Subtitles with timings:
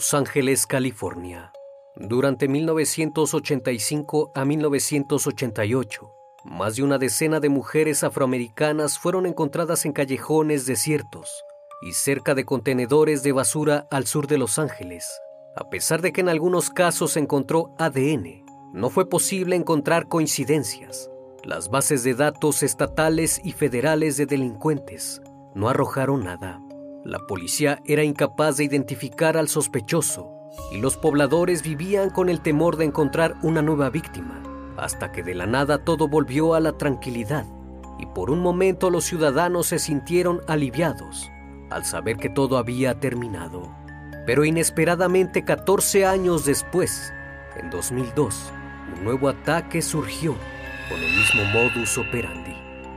[0.00, 1.52] Los Ángeles, California.
[1.94, 6.14] Durante 1985 a 1988,
[6.46, 11.44] más de una decena de mujeres afroamericanas fueron encontradas en callejones desiertos
[11.82, 15.06] y cerca de contenedores de basura al sur de Los Ángeles.
[15.54, 21.10] A pesar de que en algunos casos se encontró ADN, no fue posible encontrar coincidencias.
[21.44, 25.20] Las bases de datos estatales y federales de delincuentes
[25.54, 26.58] no arrojaron nada.
[27.04, 30.30] La policía era incapaz de identificar al sospechoso
[30.70, 34.42] y los pobladores vivían con el temor de encontrar una nueva víctima,
[34.76, 37.46] hasta que de la nada todo volvió a la tranquilidad
[37.98, 41.30] y por un momento los ciudadanos se sintieron aliviados
[41.70, 43.74] al saber que todo había terminado.
[44.26, 47.14] Pero inesperadamente 14 años después,
[47.56, 48.52] en 2002,
[48.96, 50.34] un nuevo ataque surgió
[50.90, 52.56] con el mismo modus operandi.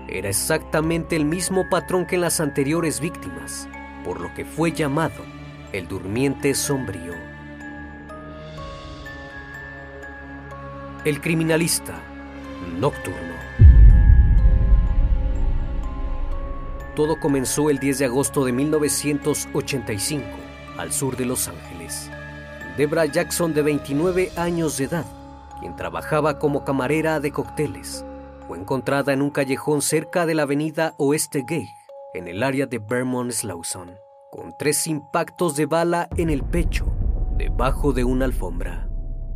[0.10, 3.70] Era exactamente el mismo patrón que en las anteriores víctimas
[4.04, 5.24] por lo que fue llamado
[5.72, 7.14] el durmiente sombrío.
[11.04, 11.94] El criminalista
[12.80, 13.34] nocturno.
[16.96, 20.26] Todo comenzó el 10 de agosto de 1985,
[20.78, 22.12] al sur de Los Ángeles.
[22.78, 25.06] Debra Jackson, de 29 años de edad,
[25.60, 28.06] quien trabajaba como camarera de cócteles,
[28.48, 31.83] fue encontrada en un callejón cerca de la avenida Oeste Gay
[32.14, 33.96] en el área de Vermont Slauson,
[34.32, 36.86] con tres impactos de bala en el pecho,
[37.38, 38.90] debajo de una alfombra.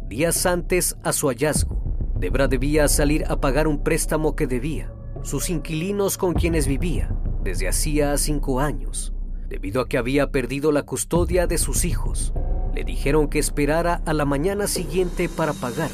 [0.07, 1.77] Días antes a su hallazgo,
[2.19, 4.91] Debra debía salir a pagar un préstamo que debía
[5.21, 9.13] sus inquilinos con quienes vivía desde hacía cinco años.
[9.47, 12.33] Debido a que había perdido la custodia de sus hijos,
[12.73, 15.91] le dijeron que esperara a la mañana siguiente para pagar,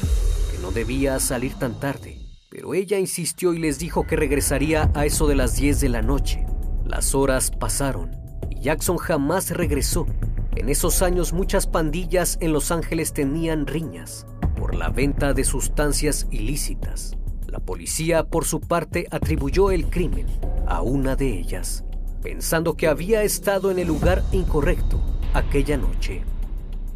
[0.50, 2.18] que no debía salir tan tarde.
[2.50, 6.02] Pero ella insistió y les dijo que regresaría a eso de las 10 de la
[6.02, 6.46] noche.
[6.94, 8.12] Las horas pasaron
[8.50, 10.06] y Jackson jamás regresó.
[10.54, 16.28] En esos años muchas pandillas en Los Ángeles tenían riñas por la venta de sustancias
[16.30, 17.16] ilícitas.
[17.48, 20.28] La policía, por su parte, atribuyó el crimen
[20.68, 21.82] a una de ellas,
[22.22, 25.00] pensando que había estado en el lugar incorrecto
[25.32, 26.22] aquella noche.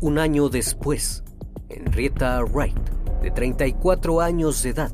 [0.00, 1.24] Un año después,
[1.70, 2.78] Henrietta Wright,
[3.20, 4.92] de 34 años de edad,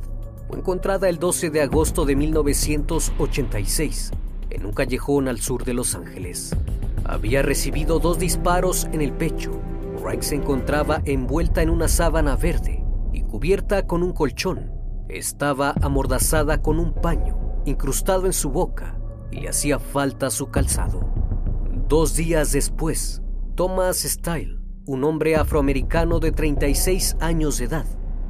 [0.49, 4.11] fue encontrada el 12 de agosto de 1986
[4.55, 6.57] en un callejón al sur de Los Ángeles.
[7.05, 9.61] Había recibido dos disparos en el pecho.
[10.01, 14.73] Wright se encontraba envuelta en una sábana verde y cubierta con un colchón.
[15.09, 18.99] Estaba amordazada con un paño incrustado en su boca
[19.31, 21.13] y le hacía falta su calzado.
[21.89, 23.23] Dos días después,
[23.55, 27.87] Thomas Style, un hombre afroamericano de 36 años de edad,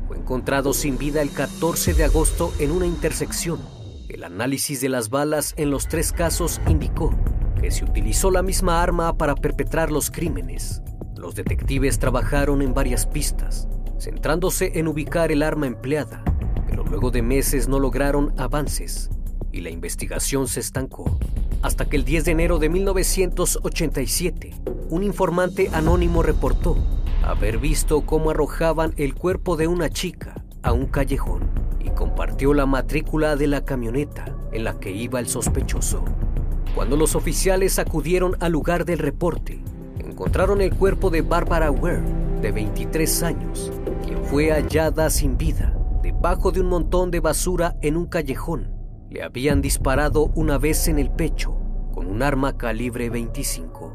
[0.07, 3.74] fue encontrado sin vida el 14 de agosto en una intersección.
[4.15, 7.13] El análisis de las balas en los tres casos indicó
[7.61, 10.83] que se utilizó la misma arma para perpetrar los crímenes.
[11.17, 13.67] Los detectives trabajaron en varias pistas,
[13.99, 16.23] centrándose en ubicar el arma empleada,
[16.69, 19.11] pero luego de meses no lograron avances
[19.51, 21.19] y la investigación se estancó.
[21.63, 24.55] Hasta que el 10 de enero de 1987,
[24.91, 26.77] un informante anónimo reportó
[27.25, 31.64] haber visto cómo arrojaban el cuerpo de una chica a un callejón
[31.95, 36.05] compartió la matrícula de la camioneta en la que iba el sospechoso.
[36.75, 39.63] Cuando los oficiales acudieron al lugar del reporte,
[39.99, 42.03] encontraron el cuerpo de Barbara Ware,
[42.41, 43.73] de 23 años,
[44.05, 48.73] quien fue hallada sin vida debajo de un montón de basura en un callejón.
[49.11, 51.59] Le habían disparado una vez en el pecho
[51.93, 53.95] con un arma calibre 25.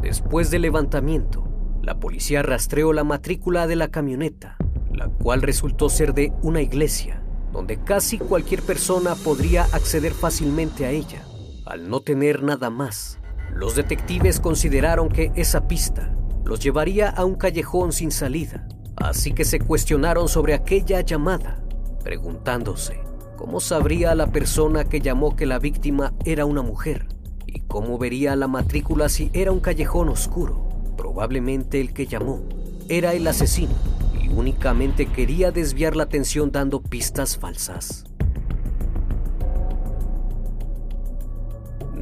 [0.00, 1.48] Después del levantamiento,
[1.82, 4.56] la policía rastreó la matrícula de la camioneta,
[4.92, 7.23] la cual resultó ser de una iglesia,
[7.54, 11.24] donde casi cualquier persona podría acceder fácilmente a ella.
[11.64, 13.20] Al no tener nada más,
[13.54, 16.14] los detectives consideraron que esa pista
[16.44, 18.66] los llevaría a un callejón sin salida,
[18.96, 21.64] así que se cuestionaron sobre aquella llamada,
[22.02, 23.00] preguntándose
[23.36, 27.06] cómo sabría la persona que llamó que la víctima era una mujer
[27.46, 30.68] y cómo vería la matrícula si era un callejón oscuro.
[30.96, 32.42] Probablemente el que llamó
[32.88, 33.93] era el asesino
[34.28, 38.04] únicamente quería desviar la atención dando pistas falsas.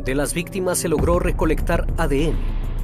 [0.04, 2.34] De las víctimas se logró recolectar ADN.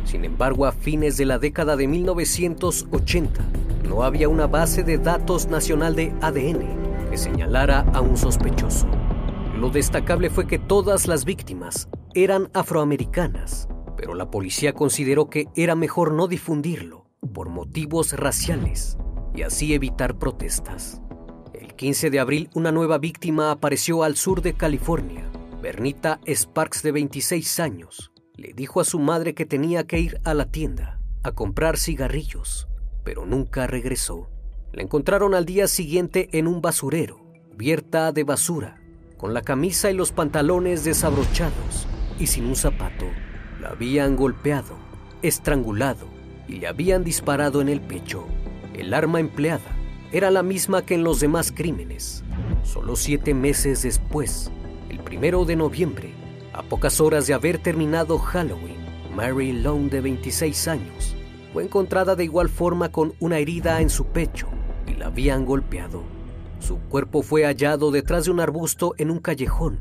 [0.05, 3.45] Sin embargo, a fines de la década de 1980,
[3.89, 8.87] no había una base de datos nacional de ADN que señalara a un sospechoso.
[9.59, 13.69] Lo destacable fue que todas las víctimas eran afroamericanas
[13.99, 17.05] pero la policía consideró que era mejor no difundirlo
[17.35, 18.97] por motivos raciales
[19.39, 21.01] y así evitar protestas.
[21.55, 25.31] El 15 de abril una nueva víctima apareció al sur de California.
[25.63, 30.35] Bernita Sparks, de 26 años, le dijo a su madre que tenía que ir a
[30.35, 32.67] la tienda a comprar cigarrillos,
[33.05, 34.29] pero nunca regresó.
[34.73, 37.21] La encontraron al día siguiente en un basurero,
[37.53, 38.83] cubierta de basura,
[39.17, 41.87] con la camisa y los pantalones desabrochados
[42.19, 43.07] y sin un zapato.
[43.61, 44.77] La habían golpeado,
[45.23, 46.09] estrangulado
[46.49, 48.27] y le habían disparado en el pecho.
[48.79, 49.77] El arma empleada
[50.13, 52.25] era la misma que en los demás crímenes.
[52.63, 54.51] Solo siete meses después,
[54.89, 56.15] el primero de noviembre,
[56.55, 58.79] a pocas horas de haber terminado Halloween,
[59.15, 61.17] Mary Long, de 26 años,
[61.53, 64.49] fue encontrada de igual forma con una herida en su pecho
[64.87, 66.03] y la habían golpeado.
[66.61, 69.79] Su cuerpo fue hallado detrás de un arbusto en un callejón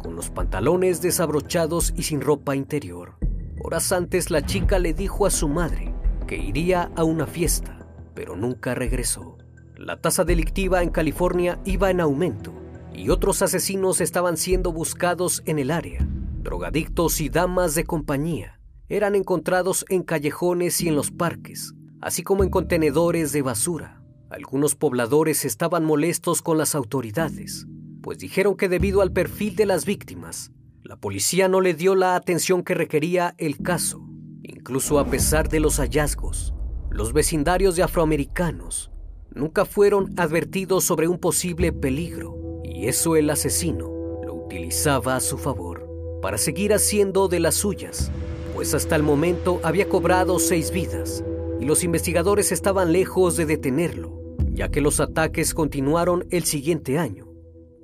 [0.00, 3.16] con los pantalones desabrochados y sin ropa interior.
[3.62, 5.94] Horas antes la chica le dijo a su madre
[6.26, 7.79] que iría a una fiesta,
[8.20, 9.38] pero nunca regresó.
[9.78, 12.52] La tasa delictiva en California iba en aumento
[12.92, 16.06] y otros asesinos estaban siendo buscados en el área.
[16.42, 18.60] Drogadictos y damas de compañía
[18.90, 21.72] eran encontrados en callejones y en los parques,
[22.02, 24.02] así como en contenedores de basura.
[24.28, 27.66] Algunos pobladores estaban molestos con las autoridades
[28.02, 32.16] pues dijeron que debido al perfil de las víctimas, la policía no le dio la
[32.16, 34.06] atención que requería el caso.
[34.42, 36.54] Incluso a pesar de los hallazgos,
[36.90, 38.90] los vecindarios de afroamericanos
[39.32, 45.38] nunca fueron advertidos sobre un posible peligro, y eso el asesino lo utilizaba a su
[45.38, 45.88] favor
[46.20, 48.10] para seguir haciendo de las suyas,
[48.54, 51.24] pues hasta el momento había cobrado seis vidas
[51.60, 57.30] y los investigadores estaban lejos de detenerlo, ya que los ataques continuaron el siguiente año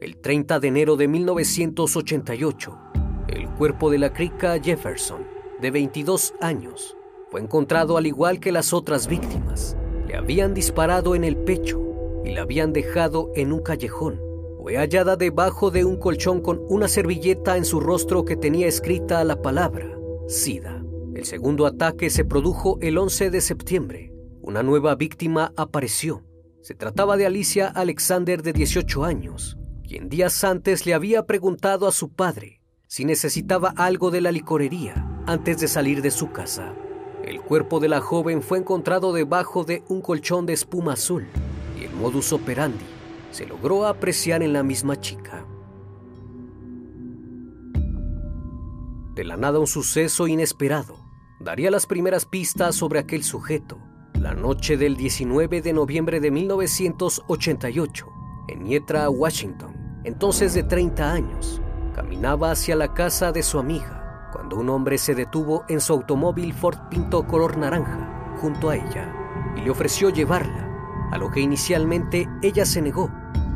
[0.01, 2.79] el 30 de enero de 1988,
[3.29, 5.27] el cuerpo de la Krika Jefferson,
[5.61, 6.97] de 22 años,
[7.39, 9.77] encontrado al igual que las otras víctimas.
[10.07, 11.81] Le habían disparado en el pecho
[12.25, 14.21] y la habían dejado en un callejón.
[14.61, 19.23] Fue hallada debajo de un colchón con una servilleta en su rostro que tenía escrita
[19.25, 19.97] la palabra
[20.29, 20.83] SIDA.
[21.15, 24.13] El segundo ataque se produjo el 11 de septiembre.
[24.43, 26.25] Una nueva víctima apareció.
[26.63, 31.93] Se trataba de Alicia Alexander de 18 años, quien días antes le había preguntado a
[31.93, 36.75] su padre si necesitaba algo de la licorería antes de salir de su casa.
[37.27, 41.27] El cuerpo de la joven fue encontrado debajo de un colchón de espuma azul
[41.77, 42.85] y el modus operandi
[43.33, 45.45] se logró apreciar en la misma chica.
[49.17, 50.99] De la nada un suceso inesperado
[51.41, 53.77] daría las primeras pistas sobre aquel sujeto.
[54.15, 58.07] La noche del 19 de noviembre de 1988,
[58.49, 61.61] en Nietra, Washington, entonces de 30 años,
[61.93, 63.96] caminaba hacia la casa de su amiga
[64.33, 69.13] cuando un hombre se detuvo en su automóvil Ford Pinto color naranja junto a ella
[69.57, 70.69] y le ofreció llevarla,
[71.11, 73.11] a lo que inicialmente ella se negó.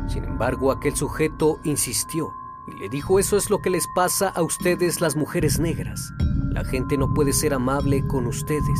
[0.07, 2.33] Sin embargo, aquel sujeto insistió
[2.67, 6.11] y le dijo eso es lo que les pasa a ustedes las mujeres negras.
[6.51, 8.79] La gente no puede ser amable con ustedes.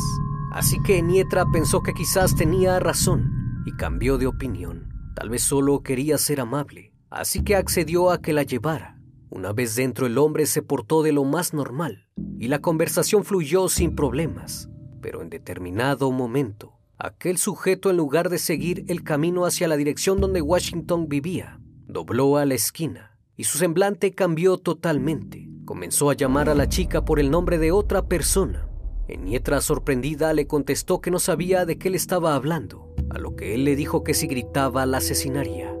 [0.52, 4.88] Así que Nietra pensó que quizás tenía razón y cambió de opinión.
[5.14, 6.92] Tal vez solo quería ser amable.
[7.10, 8.98] Así que accedió a que la llevara.
[9.34, 12.06] Una vez dentro el hombre se portó de lo más normal
[12.38, 14.68] y la conversación fluyó sin problemas.
[15.00, 20.20] Pero en determinado momento, aquel sujeto en lugar de seguir el camino hacia la dirección
[20.20, 25.48] donde Washington vivía, dobló a la esquina y su semblante cambió totalmente.
[25.64, 28.68] Comenzó a llamar a la chica por el nombre de otra persona.
[29.08, 33.54] Enietra, sorprendida, le contestó que no sabía de qué le estaba hablando, a lo que
[33.54, 35.74] él le dijo que si gritaba la asesinaría.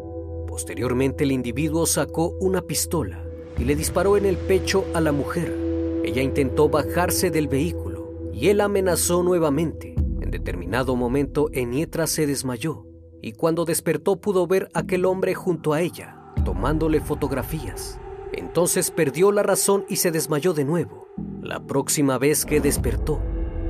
[0.48, 3.22] Posteriormente el individuo sacó una pistola
[3.58, 5.56] y le disparó en el pecho a la mujer.
[6.04, 9.94] Ella intentó bajarse del vehículo y él amenazó nuevamente.
[10.20, 12.86] En determinado momento Enietra se desmayó
[13.20, 17.98] y cuando despertó pudo ver a aquel hombre junto a ella tomándole fotografías.
[18.32, 21.08] Entonces perdió la razón y se desmayó de nuevo.
[21.42, 23.20] La próxima vez que despertó,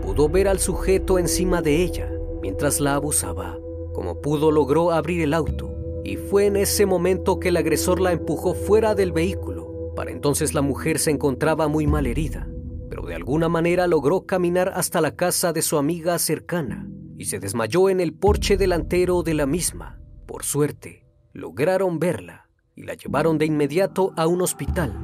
[0.03, 2.11] pudo ver al sujeto encima de ella
[2.41, 3.59] mientras la abusaba.
[3.93, 5.75] Como pudo logró abrir el auto
[6.05, 9.52] y fue en ese momento que el agresor la empujó fuera del vehículo.
[9.95, 12.49] Para entonces la mujer se encontraba muy mal herida,
[12.89, 17.39] pero de alguna manera logró caminar hasta la casa de su amiga cercana y se
[17.39, 20.01] desmayó en el porche delantero de la misma.
[20.27, 24.95] Por suerte, lograron verla y la llevaron de inmediato a un hospital,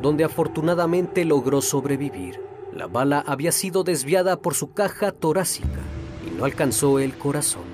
[0.00, 2.40] donde afortunadamente logró sobrevivir.
[2.72, 5.80] La bala había sido desviada por su caja torácica
[6.26, 7.64] y no alcanzó el corazón.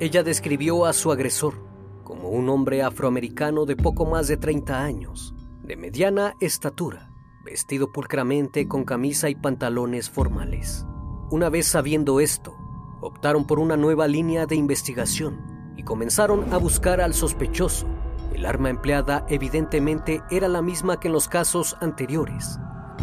[0.00, 1.54] Ella describió a su agresor
[2.02, 5.33] como un hombre afroamericano de poco más de 30 años,
[5.64, 7.10] de mediana estatura,
[7.42, 10.86] vestido pulcramente con camisa y pantalones formales.
[11.30, 12.56] Una vez sabiendo esto,
[13.00, 17.86] optaron por una nueva línea de investigación y comenzaron a buscar al sospechoso
[18.34, 22.58] el arma empleada evidentemente era la misma que en los casos anteriores,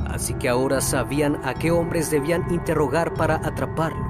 [0.08, 4.06] así que ahora sabían a qué hombres debían interrogar para atraparlo.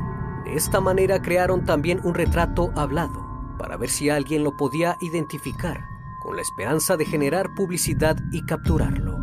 [0.46, 3.24] De esta manera crearon también un retrato hablado
[3.60, 5.90] para ver si alguien lo podía identificar,
[6.21, 9.17] con la esperanza de generar publicidad y capturarlo.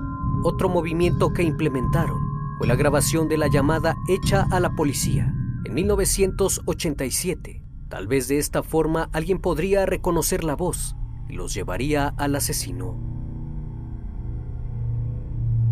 [0.45, 2.19] Otro movimiento que implementaron
[2.59, 7.63] fue la grabación de la llamada hecha a la policía en 1987.
[7.89, 10.97] Tal vez de esta forma alguien podría reconocer la voz
[11.29, 12.97] y los llevaría al asesino.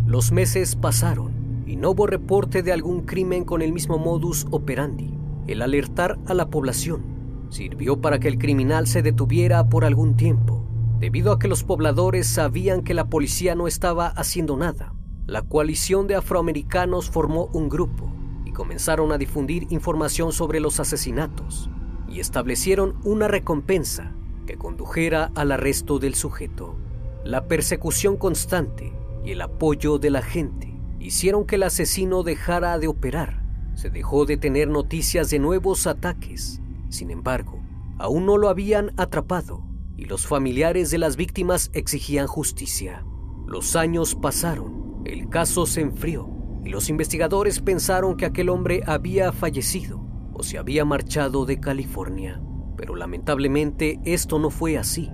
[0.05, 5.13] Los meses pasaron y no hubo reporte de algún crimen con el mismo modus operandi.
[5.47, 7.03] El alertar a la población
[7.49, 10.56] sirvió para que el criminal se detuviera por algún tiempo,
[10.99, 14.93] debido a que los pobladores sabían que la policía no estaba haciendo nada.
[15.27, 18.11] La coalición de afroamericanos formó un grupo
[18.45, 21.69] y comenzaron a difundir información sobre los asesinatos
[22.07, 24.13] y establecieron una recompensa
[24.47, 26.75] que condujera al arresto del sujeto.
[27.23, 32.87] La persecución constante y el apoyo de la gente hicieron que el asesino dejara de
[32.87, 33.43] operar.
[33.75, 36.61] Se dejó de tener noticias de nuevos ataques.
[36.89, 37.59] Sin embargo,
[37.99, 39.66] aún no lo habían atrapado
[39.97, 43.03] y los familiares de las víctimas exigían justicia.
[43.47, 46.29] Los años pasaron, el caso se enfrió
[46.63, 52.41] y los investigadores pensaron que aquel hombre había fallecido o se había marchado de California.
[52.77, 55.09] Pero lamentablemente esto no fue así,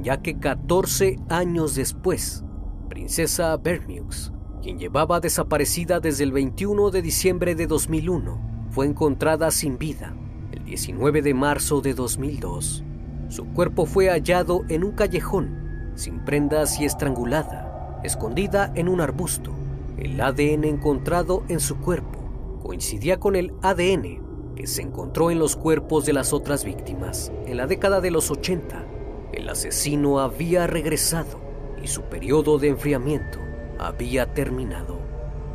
[0.00, 2.44] ya que 14 años después,
[2.88, 9.78] Princesa Bermux, quien llevaba desaparecida desde el 21 de diciembre de 2001, fue encontrada sin
[9.78, 10.14] vida
[10.52, 12.84] el 19 de marzo de 2002.
[13.28, 19.52] Su cuerpo fue hallado en un callejón, sin prendas y estrangulada, escondida en un arbusto.
[19.98, 22.18] El ADN encontrado en su cuerpo
[22.62, 27.30] coincidía con el ADN que se encontró en los cuerpos de las otras víctimas.
[27.46, 28.84] En la década de los 80,
[29.32, 31.38] el asesino había regresado
[31.82, 33.38] y su periodo de enfriamiento
[33.78, 34.98] había terminado,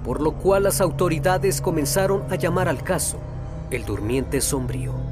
[0.03, 3.17] por lo cual las autoridades comenzaron a llamar al caso
[3.71, 5.02] el durmiente sombrío.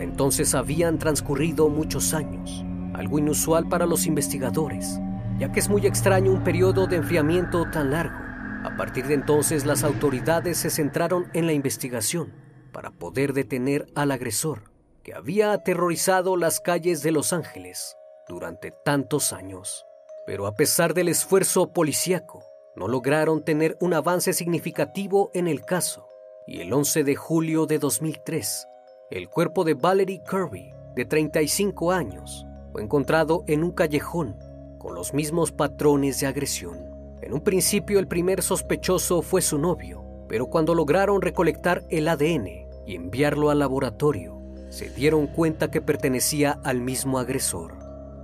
[0.00, 2.64] Entonces habían transcurrido muchos años,
[2.94, 4.98] algo inusual para los investigadores,
[5.38, 8.18] ya que es muy extraño un periodo de enfriamiento tan largo.
[8.64, 12.32] A partir de entonces las autoridades se centraron en la investigación
[12.72, 14.70] para poder detener al agresor
[15.02, 19.84] que había aterrorizado las calles de Los Ángeles durante tantos años.
[20.26, 22.42] Pero a pesar del esfuerzo policíaco,
[22.74, 26.08] no lograron tener un avance significativo en el caso.
[26.46, 28.66] Y el 11 de julio de 2003,
[29.10, 34.36] el cuerpo de Valerie Kirby, de 35 años, fue encontrado en un callejón
[34.78, 36.78] con los mismos patrones de agresión.
[37.20, 42.46] En un principio el primer sospechoso fue su novio, pero cuando lograron recolectar el ADN
[42.86, 47.74] y enviarlo al laboratorio, se dieron cuenta que pertenecía al mismo agresor.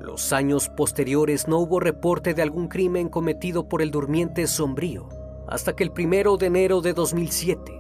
[0.00, 5.08] Los años posteriores no hubo reporte de algún crimen cometido por el durmiente sombrío,
[5.48, 7.72] hasta que el primero de enero de 2007,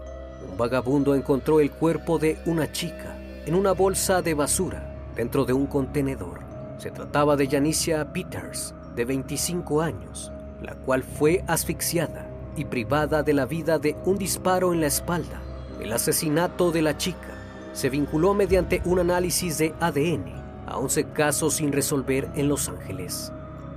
[0.56, 5.52] un vagabundo encontró el cuerpo de una chica en una bolsa de basura dentro de
[5.52, 6.40] un contenedor.
[6.78, 10.32] Se trataba de Janicia Peters, de 25 años,
[10.62, 15.42] la cual fue asfixiada y privada de la vida de un disparo en la espalda.
[15.78, 17.36] El asesinato de la chica
[17.74, 20.24] se vinculó mediante un análisis de ADN
[20.66, 23.30] a 11 casos sin resolver en Los Ángeles.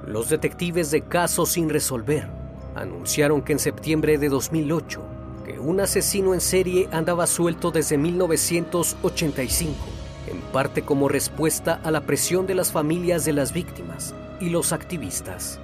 [0.08, 2.30] Los detectives de casos sin resolver
[2.74, 5.19] anunciaron que en septiembre de 2008
[5.58, 9.74] un asesino en serie andaba suelto desde 1985,
[10.28, 14.74] en parte como respuesta a la presión de las familias de las víctimas y los
[14.74, 15.60] activistas.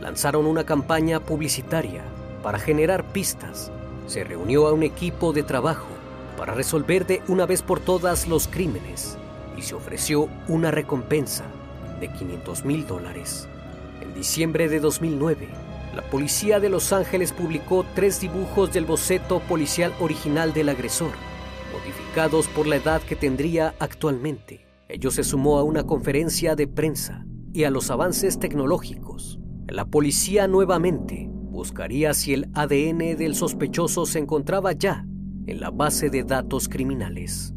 [0.00, 2.02] Lanzaron una campaña publicitaria
[2.42, 3.70] para generar pistas.
[4.06, 5.88] Se reunió a un equipo de trabajo
[6.38, 9.18] para resolver de una vez por todas los crímenes
[9.56, 11.44] y se ofreció una recompensa
[12.00, 13.48] de 500 mil dólares.
[14.00, 15.48] En diciembre de 2009,
[15.96, 21.12] la policía de Los Ángeles publicó tres dibujos del boceto policial original del agresor,
[21.72, 24.66] modificados por la edad que tendría actualmente.
[24.90, 27.24] Ello se sumó a una conferencia de prensa
[27.54, 29.38] y a los avances tecnológicos.
[29.68, 35.06] La policía nuevamente buscaría si el ADN del sospechoso se encontraba ya
[35.46, 37.54] en la base de datos criminales.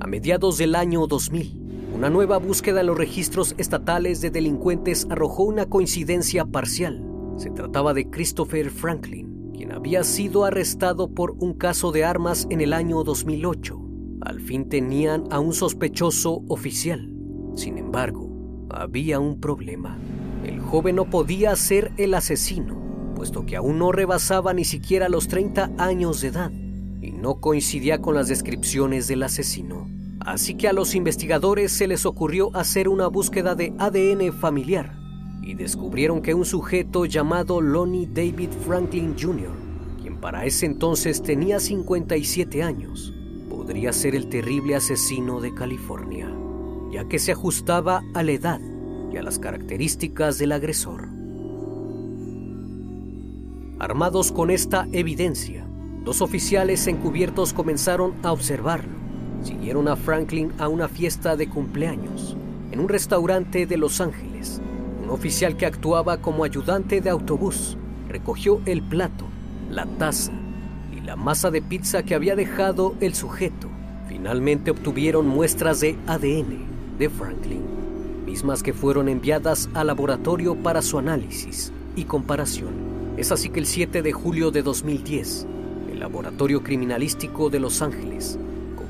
[0.00, 1.63] A mediados del año 2000,
[1.94, 7.02] una nueva búsqueda en los registros estatales de delincuentes arrojó una coincidencia parcial.
[7.36, 12.60] Se trataba de Christopher Franklin, quien había sido arrestado por un caso de armas en
[12.60, 13.80] el año 2008.
[14.22, 17.10] Al fin tenían a un sospechoso oficial.
[17.54, 18.28] Sin embargo,
[18.70, 19.96] había un problema.
[20.44, 25.28] El joven no podía ser el asesino puesto que aún no rebasaba ni siquiera los
[25.28, 26.52] 30 años de edad
[27.00, 29.93] y no coincidía con las descripciones del asesino.
[30.24, 34.98] Así que a los investigadores se les ocurrió hacer una búsqueda de ADN familiar
[35.42, 39.52] y descubrieron que un sujeto llamado Lonnie David Franklin Jr.,
[40.00, 43.12] quien para ese entonces tenía 57 años,
[43.50, 46.34] podría ser el terrible asesino de California,
[46.90, 48.60] ya que se ajustaba a la edad
[49.12, 51.06] y a las características del agresor.
[53.78, 55.66] Armados con esta evidencia,
[56.02, 59.03] dos oficiales encubiertos comenzaron a observarlo.
[59.44, 62.34] Siguieron a Franklin a una fiesta de cumpleaños
[62.72, 64.62] en un restaurante de Los Ángeles.
[65.02, 67.76] Un oficial que actuaba como ayudante de autobús
[68.08, 69.26] recogió el plato,
[69.70, 70.32] la taza
[70.96, 73.68] y la masa de pizza que había dejado el sujeto.
[74.08, 77.62] Finalmente obtuvieron muestras de ADN de Franklin,
[78.24, 82.72] mismas que fueron enviadas al laboratorio para su análisis y comparación.
[83.18, 85.46] Es así que el 7 de julio de 2010,
[85.92, 88.38] el Laboratorio Criminalístico de Los Ángeles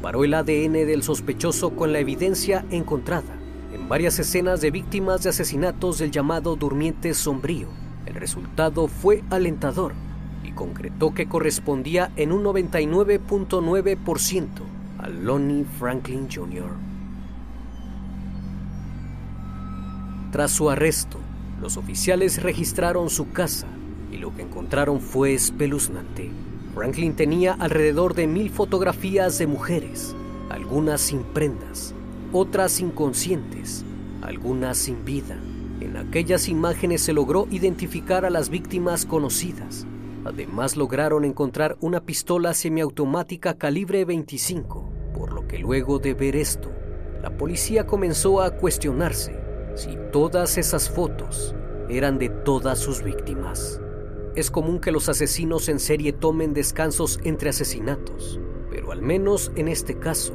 [0.04, 3.38] comparó el ADN del sospechoso con la evidencia encontrada
[3.72, 7.68] en varias escenas de víctimas de asesinatos del llamado durmiente sombrío.
[8.04, 9.94] El resultado fue alentador
[10.42, 14.46] y concretó que correspondía en un 99.9%
[14.98, 16.68] a Lonnie Franklin Jr.
[20.32, 21.16] Tras su arresto,
[21.62, 23.68] los oficiales registraron su casa
[24.12, 26.30] y lo que encontraron fue espeluznante.
[26.74, 30.16] Franklin tenía alrededor de mil fotografías de mujeres,
[30.50, 31.94] algunas sin prendas,
[32.32, 33.84] otras inconscientes,
[34.22, 35.38] algunas sin vida.
[35.80, 39.87] En aquellas imágenes se logró identificar a las víctimas conocidas.
[40.24, 46.72] Además lograron encontrar una pistola semiautomática calibre 25, por lo que luego de ver esto,
[47.22, 49.38] la policía comenzó a cuestionarse
[49.76, 51.54] si todas esas fotos
[51.88, 53.80] eran de todas sus víctimas.
[54.34, 59.68] Es común que los asesinos en serie tomen descansos entre asesinatos, pero al menos en
[59.68, 60.34] este caso,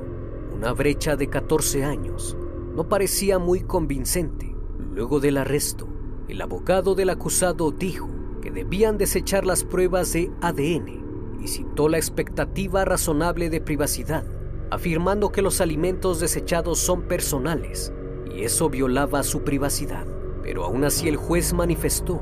[0.56, 2.38] una brecha de 14 años
[2.76, 4.56] no parecía muy convincente.
[4.94, 5.90] Luego del arresto,
[6.30, 8.10] el abogado del acusado dijo
[8.42, 14.24] que debían desechar las pruebas de ADN y citó la expectativa razonable de privacidad,
[14.72, 17.92] afirmando que los alimentos desechados son personales
[18.34, 20.08] y eso violaba su privacidad.
[20.42, 22.22] Pero aún así el juez manifestó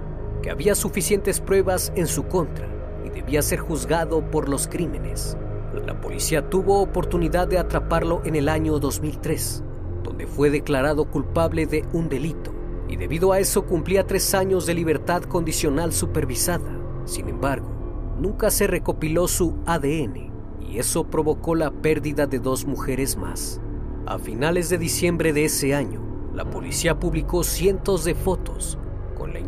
[0.50, 2.68] había suficientes pruebas en su contra
[3.06, 5.38] y debía ser juzgado por los crímenes.
[5.86, 9.64] la policía tuvo oportunidad de atraparlo en el año 2003,
[10.04, 12.52] donde fue declarado culpable de un delito
[12.90, 16.72] y debido a eso cumplía tres años de libertad condicional supervisada.
[17.06, 17.70] Sin embargo,
[18.18, 23.62] nunca se recopiló su ADN y eso provocó la pérdida de dos mujeres más.
[24.06, 26.02] A finales de diciembre de ese año,
[26.34, 28.78] la policía publicó cientos de fotos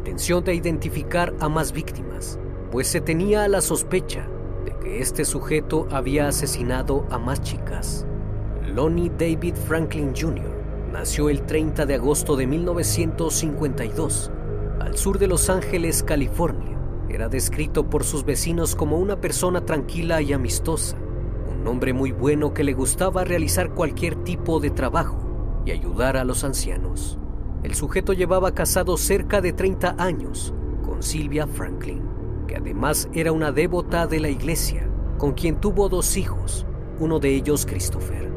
[0.10, 2.40] intención de identificar a más víctimas,
[2.72, 4.28] pues se tenía la sospecha
[4.66, 8.08] de que este sujeto había asesinado a más chicas.
[8.66, 10.50] Lonnie David Franklin Jr.
[10.92, 14.32] nació el 30 de agosto de 1952
[14.80, 16.76] al sur de Los Ángeles, California.
[17.08, 20.98] Era descrito por sus vecinos como una persona tranquila y amistosa,
[21.56, 26.24] un hombre muy bueno que le gustaba realizar cualquier tipo de trabajo y ayudar a
[26.24, 27.19] los ancianos.
[27.62, 32.02] El sujeto llevaba casado cerca de 30 años con Sylvia Franklin,
[32.48, 36.66] que además era una devota de la iglesia, con quien tuvo dos hijos,
[37.00, 38.32] uno de ellos Christopher.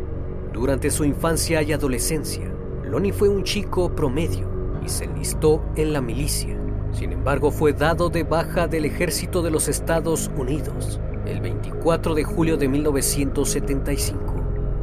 [0.53, 2.53] Durante su infancia y adolescencia,
[2.85, 4.51] Lonnie fue un chico promedio
[4.85, 6.59] y se enlistó en la milicia.
[6.91, 12.25] Sin embargo, fue dado de baja del ejército de los Estados Unidos el 24 de
[12.25, 14.35] julio de 1975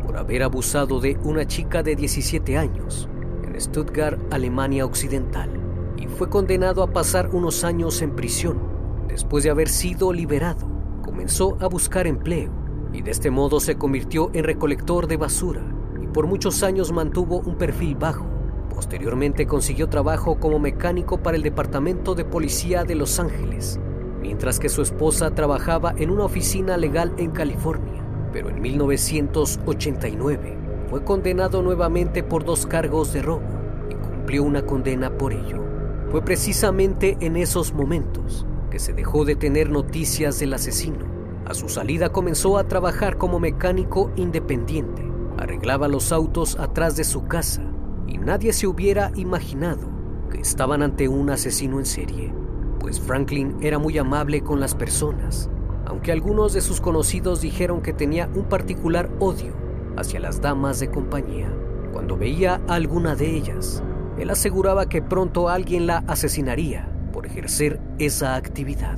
[0.02, 3.10] por haber abusado de una chica de 17 años
[3.60, 5.50] Stuttgart, Alemania Occidental,
[5.98, 8.60] y fue condenado a pasar unos años en prisión.
[9.08, 10.68] Después de haber sido liberado,
[11.04, 12.52] comenzó a buscar empleo
[12.94, 15.62] y de este modo se convirtió en recolector de basura
[16.02, 18.26] y por muchos años mantuvo un perfil bajo.
[18.74, 23.80] Posteriormente consiguió trabajo como mecánico para el Departamento de Policía de Los Ángeles,
[24.22, 28.00] mientras que su esposa trabajaba en una oficina legal en California
[28.32, 30.58] pero en 1989
[30.90, 33.44] fue condenado nuevamente por dos cargos de robo
[33.90, 35.64] y cumplió una condena por ello.
[36.10, 41.06] Fue precisamente en esos momentos que se dejó de tener noticias del asesino.
[41.46, 45.08] A su salida comenzó a trabajar como mecánico independiente.
[45.38, 47.62] Arreglaba los autos atrás de su casa
[48.08, 49.88] y nadie se hubiera imaginado
[50.32, 52.34] que estaban ante un asesino en serie,
[52.80, 55.50] pues Franklin era muy amable con las personas
[55.86, 60.90] aunque algunos de sus conocidos dijeron que tenía un particular odio hacia las damas de
[60.90, 61.54] compañía.
[61.92, 63.84] Cuando veía a alguna de ellas,
[64.18, 68.98] él aseguraba que pronto alguien la asesinaría por ejercer esa actividad.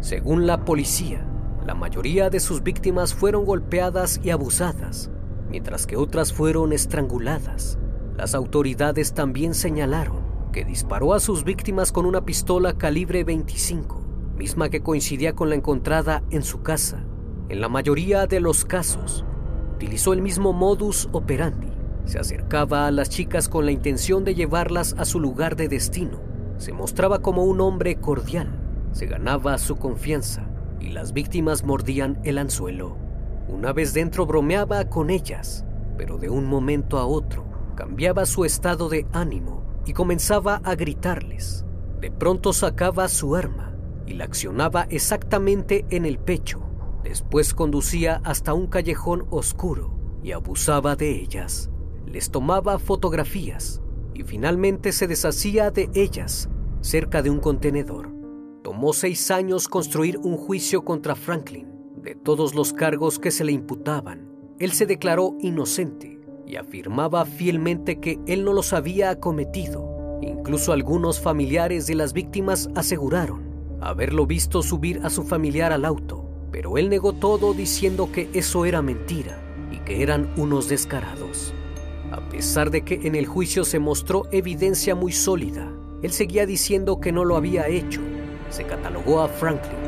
[0.00, 1.24] Según la policía,
[1.64, 5.10] la mayoría de sus víctimas fueron golpeadas y abusadas,
[5.48, 7.78] mientras que otras fueron estranguladas.
[8.16, 14.00] Las autoridades también señalaron que disparó a sus víctimas con una pistola calibre 25,
[14.36, 17.06] misma que coincidía con la encontrada en su casa.
[17.52, 19.26] En la mayoría de los casos,
[19.74, 21.68] utilizó el mismo modus operandi.
[22.06, 26.18] Se acercaba a las chicas con la intención de llevarlas a su lugar de destino.
[26.56, 28.48] Se mostraba como un hombre cordial,
[28.92, 30.48] se ganaba su confianza
[30.80, 32.96] y las víctimas mordían el anzuelo.
[33.48, 35.66] Una vez dentro bromeaba con ellas,
[35.98, 41.66] pero de un momento a otro cambiaba su estado de ánimo y comenzaba a gritarles.
[42.00, 43.74] De pronto sacaba su arma
[44.06, 46.71] y la accionaba exactamente en el pecho.
[47.02, 51.70] Después conducía hasta un callejón oscuro y abusaba de ellas.
[52.06, 53.80] Les tomaba fotografías
[54.14, 56.48] y finalmente se deshacía de ellas
[56.80, 58.12] cerca de un contenedor.
[58.62, 61.68] Tomó seis años construir un juicio contra Franklin.
[61.96, 68.00] De todos los cargos que se le imputaban, él se declaró inocente y afirmaba fielmente
[68.00, 70.18] que él no los había cometido.
[70.20, 76.21] Incluso algunos familiares de las víctimas aseguraron haberlo visto subir a su familiar al auto,
[76.52, 81.52] pero él negó todo diciendo que eso era mentira y que eran unos descarados.
[82.12, 85.68] A pesar de que en el juicio se mostró evidencia muy sólida,
[86.02, 88.00] él seguía diciendo que no lo había hecho.
[88.50, 89.78] Se catalogó a Franklin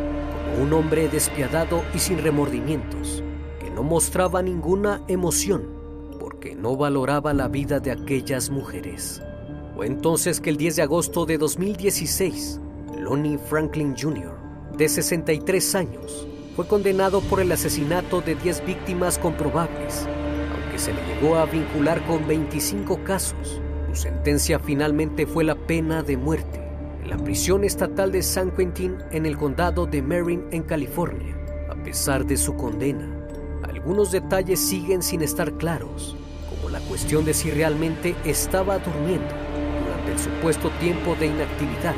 [0.48, 3.22] como un hombre despiadado y sin remordimientos,
[3.60, 5.74] que no mostraba ninguna emoción
[6.44, 9.22] que no valoraba la vida de aquellas mujeres.
[9.74, 12.60] Fue entonces que el 10 de agosto de 2016,
[13.00, 14.30] Lonnie Franklin Jr.,
[14.76, 20.06] de 63 años, fue condenado por el asesinato de 10 víctimas comprobables,
[20.52, 23.60] aunque se le llegó a vincular con 25 casos.
[23.88, 26.60] Su sentencia finalmente fue la pena de muerte
[27.02, 31.36] en la prisión estatal de San Quentin en el condado de Marin, en California.
[31.70, 33.08] A pesar de su condena,
[33.62, 36.16] algunos detalles siguen sin estar claros
[36.74, 39.28] la cuestión de si realmente estaba durmiendo
[39.80, 41.94] durante el supuesto tiempo de inactividad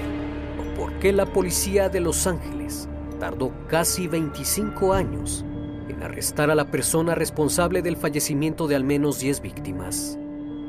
[0.60, 2.86] o por qué la policía de Los Ángeles
[3.18, 5.44] tardó casi 25 años
[5.88, 10.18] en arrestar a la persona responsable del fallecimiento de al menos 10 víctimas.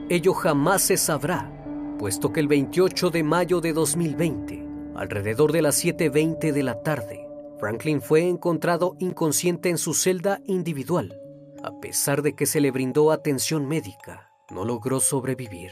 [0.09, 1.51] Ello jamás se sabrá,
[1.99, 7.27] puesto que el 28 de mayo de 2020, alrededor de las 7.20 de la tarde,
[7.59, 11.19] Franklin fue encontrado inconsciente en su celda individual.
[11.63, 15.71] A pesar de que se le brindó atención médica, no logró sobrevivir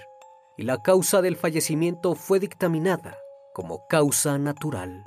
[0.57, 3.17] y la causa del fallecimiento fue dictaminada
[3.53, 5.03] como causa natural.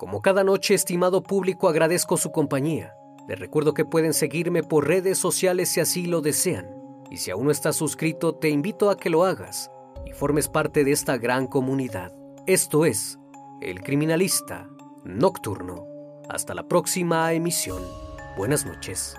[0.00, 2.94] Como cada noche, estimado público, agradezco su compañía.
[3.28, 6.74] Les recuerdo que pueden seguirme por redes sociales si así lo desean.
[7.10, 9.70] Y si aún no estás suscrito, te invito a que lo hagas
[10.06, 12.14] y formes parte de esta gran comunidad.
[12.46, 13.18] Esto es
[13.60, 14.70] El Criminalista
[15.04, 15.84] Nocturno.
[16.30, 17.82] Hasta la próxima emisión.
[18.38, 19.18] Buenas noches.